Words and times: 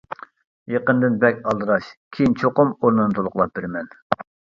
-يېقىندىن 0.35 1.19
بەك 1.23 1.43
ئالدىراش، 1.51 1.89
كېيىن 2.17 2.33
چوقۇم 2.45 2.71
ئورنىنى 2.79 3.17
تولۇقلاپ 3.19 3.55
بېرىمەن. 3.61 3.93